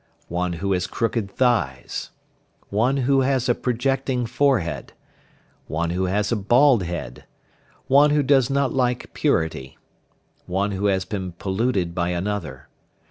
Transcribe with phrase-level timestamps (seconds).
[0.33, 2.09] One who has crooked thighs.
[2.71, 4.93] One who has a projecting forehead.
[5.67, 7.25] One who has a bald head.
[7.85, 9.77] One who does not like purity.
[10.47, 12.67] One who has been polluted by another.